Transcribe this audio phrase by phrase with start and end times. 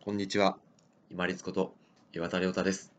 [0.00, 0.56] こんにちは。
[1.10, 1.74] 今立こと
[2.12, 2.92] 岩田亮太です。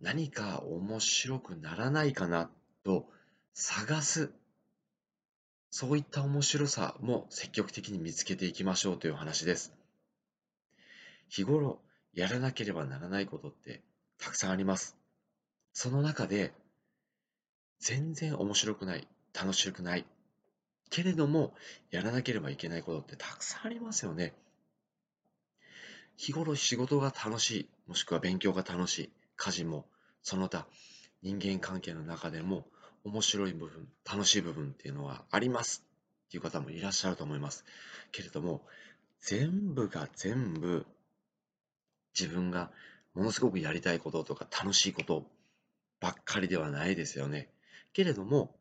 [0.00, 2.48] 何か面白くならないかな
[2.84, 3.06] と
[3.52, 4.30] 探す。
[5.70, 9.74] そういった面白さも積極的に見つけていきましょうという話です。
[11.28, 11.80] 日頃
[12.14, 13.82] やらなければならないことって
[14.18, 14.96] たくさんあります。
[15.74, 16.54] その中で
[17.80, 20.06] 全然面白くない、楽しくない、
[20.90, 21.54] けれども
[21.90, 24.32] やらなければいけないことってたくさんありますよね。
[26.20, 29.86] 日頃仕事が楽しい、もしくは勉強が楽しい、家事も
[30.22, 30.66] その他
[31.22, 32.66] 人間関係の中でも
[33.04, 35.82] 面白い部分、楽しい部分っていうのはあります
[36.26, 37.64] っていう方もいらっしゃると思います。
[38.12, 38.60] けれども、
[39.22, 40.84] 全部が全部
[42.18, 42.70] 自分が
[43.14, 45.24] ものすごくやりたいこととか楽しいこと
[46.00, 47.48] ばっかりではないですよね。
[47.94, 48.54] けれども、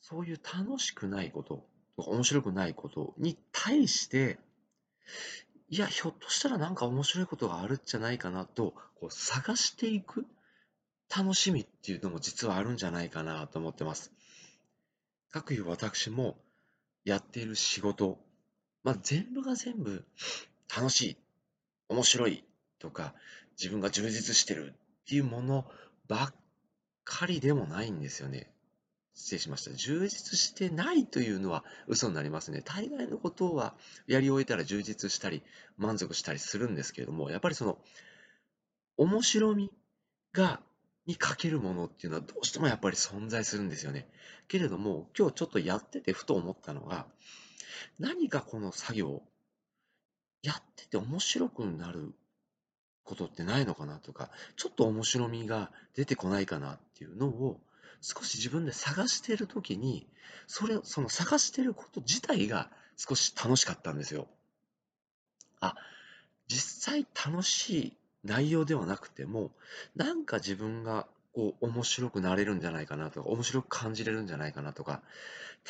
[0.00, 1.66] そういう楽しくないこと
[1.98, 4.38] とか面白くないことに対して
[5.74, 10.24] いや、ひょっとしたらなんか面白いことがあるんじゃないかなと、こう探していく
[11.12, 14.12] 楽しみっていうのも実はあるんじゃないかなと思ってます。
[15.32, 16.36] かくいう私も
[17.04, 18.20] やっている仕事、
[18.84, 20.04] まあ、全部が全部
[20.72, 21.16] 楽しい、
[21.88, 22.44] 面白い
[22.78, 23.12] とか、
[23.58, 25.68] 自分が充実してるっていうもの
[26.06, 26.34] ばっ
[27.02, 28.53] かりでもないんですよね。
[29.14, 29.72] 失礼しました。
[29.72, 32.62] 充実してないというのは嘘になりますね。
[32.64, 33.74] 大概のことは
[34.06, 35.42] やり終えたら充実したり
[35.78, 37.78] 満足したりするんですけれども、やっぱりその
[38.96, 39.70] 面白み
[40.32, 40.60] が
[41.06, 44.08] にかけるものっていうのはどうしてもやっぱり存在するんですよね。
[44.48, 47.06] けれども今日ちょっとやっててふと思ったのが
[47.98, 49.22] 何かこの作業
[50.42, 52.14] やってて面白くなる
[53.04, 57.60] ことってないのかなとかちょっと面白みが出てこないかなっていうのを
[58.00, 60.06] 少し自分で探してる時に、
[60.46, 64.28] それ、その探してること自体が少し楽しかったんですよ。
[65.60, 65.74] あ、
[66.48, 69.52] 実際楽しい内容ではなくても、
[69.96, 75.02] なんか自分がこう面白くなれるんじゃないかなとか、面白く感じれるんじゃないかなとか、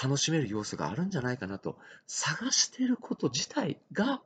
[0.00, 4.20] 楽しめる要素があるんじゃないかなと探してること自体が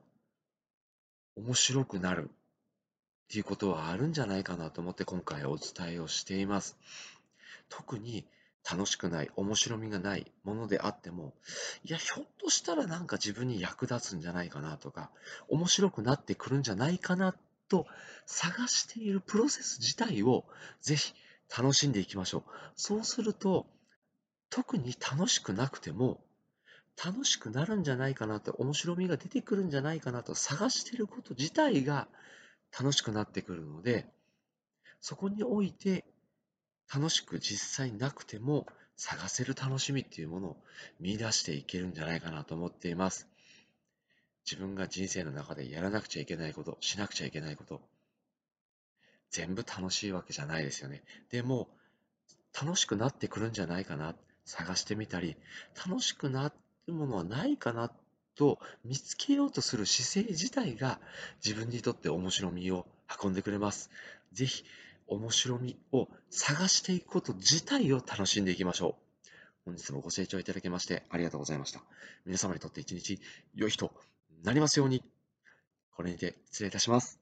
[1.35, 6.77] 面白くなるっていうことはあるんじゃないかなと思って今回お伝えをしています。
[7.69, 8.27] 特に
[8.69, 11.33] 楽しくない、面白みがないものであっても、
[11.83, 15.11] いや、ひょっとしたらなんか自分に役立つんじゃないかなとか、
[15.47, 17.35] 面白くなってくるんじゃないかな
[17.67, 17.87] と
[18.25, 20.45] 探しているプロセス自体を
[20.81, 21.13] ぜひ
[21.55, 22.43] 楽しんでいきましょう。
[22.75, 23.65] そうすると、
[24.49, 26.23] 特に楽しくなくても、
[27.03, 32.07] 楽しくなるんじゃないかなと、面白みが出てくるんじゃないかなと探していること自体が
[32.77, 34.11] 楽しくなってくるので、
[35.01, 36.03] そこにおいて
[36.93, 38.65] 楽しく実際なくても
[38.97, 40.57] 探せる楽しみっていうものを
[40.99, 43.27] 見出していけるんじゃないかなと思っています。
[44.49, 47.81] 自分が人生の中でやらなくちゃいけないこと、しなくちゃいけないこと、
[49.29, 51.03] 全部楽しいわけじゃないですよね。
[51.29, 51.69] でも、
[52.59, 55.37] 楽しくなってくるんじゃないかな、探してみたり、
[55.87, 56.51] 楽しくな
[56.87, 57.91] るものはないかな
[58.35, 60.99] と見つけようとする姿勢自体が
[61.45, 62.87] 自分にとって面白みを
[63.21, 63.91] 運んでくれます。
[64.33, 64.63] ぜひ
[65.09, 69.09] 面白みを探していくこと自体を楽しんでいきましょう。
[69.65, 71.81] 本日もご清聴いただきましてありがとうございました。
[72.25, 73.19] 皆様にとって一日
[73.55, 73.91] 良い日と
[74.43, 75.03] なりますように。
[75.95, 77.18] これにて失礼いたします。